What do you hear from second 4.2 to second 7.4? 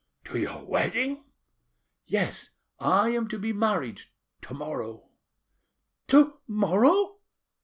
to morrow." "To morrow?